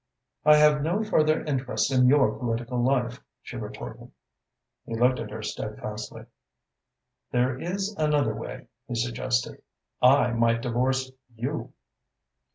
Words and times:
"I 0.45 0.55
have 0.57 0.81
no 0.81 1.03
further 1.03 1.43
interest 1.45 1.91
in 1.91 2.07
your 2.07 2.35
political 2.35 2.81
life," 2.83 3.21
she 3.43 3.55
retorted. 3.55 4.11
He 4.83 4.95
looked 4.95 5.19
at 5.19 5.29
her 5.29 5.43
steadfastly. 5.43 6.25
"There 7.29 7.55
is 7.61 7.93
another 7.99 8.33
way," 8.33 8.65
he 8.87 8.95
suggested. 8.95 9.61
"I 10.01 10.31
might 10.31 10.63
divorce 10.63 11.11
you." 11.35 11.73